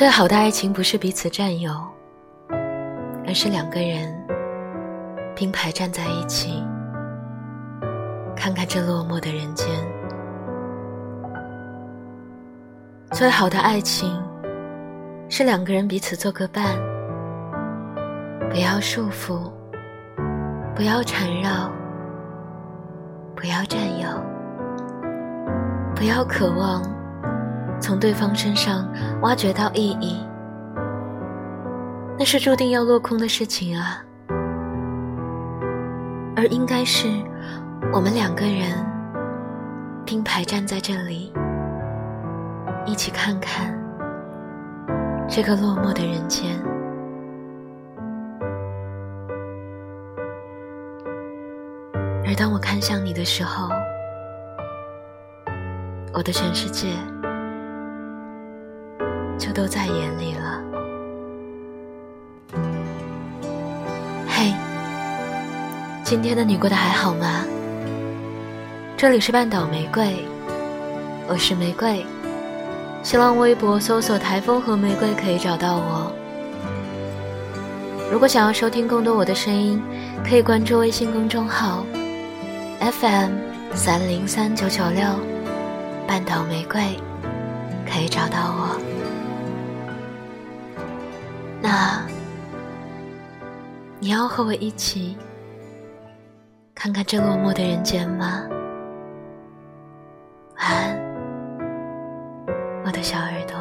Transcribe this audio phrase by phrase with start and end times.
[0.00, 1.70] 最好的爱情不是彼此占有，
[3.26, 4.10] 而是两个人
[5.36, 6.64] 并排站在一起，
[8.34, 9.68] 看看这落寞的人间。
[13.12, 14.18] 最好的爱情
[15.28, 16.64] 是两个人彼此做个伴，
[18.48, 19.52] 不要束缚，
[20.74, 21.70] 不要缠绕，
[23.36, 24.08] 不要占有，
[25.94, 26.99] 不要渴望。
[27.80, 28.86] 从对方身上
[29.22, 30.20] 挖掘到意义，
[32.18, 34.04] 那是注定要落空的事情啊。
[36.36, 37.08] 而应该是
[37.92, 38.86] 我们两个人
[40.06, 41.32] 并排站在这里，
[42.86, 43.76] 一起看看
[45.28, 46.58] 这个落寞的人间。
[52.26, 53.68] 而当我看向你的时候，
[56.12, 56.88] 我的全世界。
[59.40, 60.60] 就都在眼里了。
[64.28, 64.52] 嘿，
[66.04, 67.44] 今天的你过得还好吗？
[68.98, 70.14] 这里是半岛玫瑰，
[71.26, 72.04] 我是玫瑰。
[73.02, 76.12] 新浪微博搜索“台风和玫瑰”可以找到我。
[78.12, 79.82] 如果想要收听更多我的声音，
[80.22, 81.86] 可以关注微信公众号
[82.78, 83.30] FM
[83.72, 85.02] 三零三九九六
[86.06, 86.82] 半岛玫瑰，
[87.90, 88.78] 可以找到我。
[91.70, 92.04] 那
[94.00, 95.16] 你要和我一起
[96.74, 98.42] 看看这落寞的人间吗？
[100.56, 100.98] 晚安
[102.84, 103.59] 我的小耳朵。